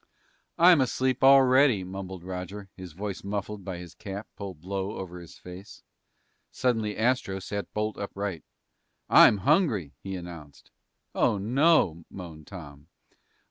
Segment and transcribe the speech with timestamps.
[0.57, 5.37] "I'm asleep already," mumbled Roger, his voice muffled by his cap pulled low over his
[5.37, 5.83] face.
[6.49, 8.43] Suddenly Astro sat bolt upright.
[9.11, 10.71] "I'm hungry!" he announced.
[11.13, 12.87] "Oh, no!" moaned Tom.